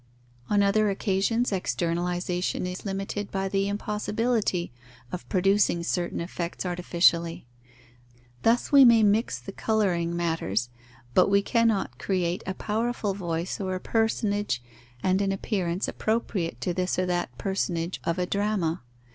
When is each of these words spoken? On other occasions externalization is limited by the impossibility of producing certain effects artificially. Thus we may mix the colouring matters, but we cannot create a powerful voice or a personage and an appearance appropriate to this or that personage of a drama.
On 0.49 0.63
other 0.63 0.89
occasions 0.89 1.51
externalization 1.51 2.65
is 2.65 2.85
limited 2.87 3.29
by 3.29 3.47
the 3.47 3.67
impossibility 3.67 4.71
of 5.11 5.29
producing 5.29 5.83
certain 5.83 6.19
effects 6.19 6.65
artificially. 6.65 7.45
Thus 8.41 8.71
we 8.71 8.83
may 8.83 9.03
mix 9.03 9.37
the 9.37 9.51
colouring 9.51 10.15
matters, 10.15 10.69
but 11.13 11.29
we 11.29 11.43
cannot 11.43 11.99
create 11.99 12.41
a 12.47 12.55
powerful 12.55 13.13
voice 13.13 13.59
or 13.61 13.75
a 13.75 13.79
personage 13.79 14.63
and 15.03 15.21
an 15.21 15.31
appearance 15.31 15.87
appropriate 15.87 16.59
to 16.61 16.73
this 16.73 16.97
or 16.97 17.05
that 17.05 17.37
personage 17.37 18.01
of 18.03 18.17
a 18.17 18.25
drama. 18.25 18.81